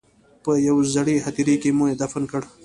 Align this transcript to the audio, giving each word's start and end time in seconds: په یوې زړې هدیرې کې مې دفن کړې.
په 0.43 0.51
یوې 0.67 0.83
زړې 0.95 1.15
هدیرې 1.25 1.55
کې 1.61 1.69
مې 1.77 1.89
دفن 2.01 2.23
کړې. 2.31 2.47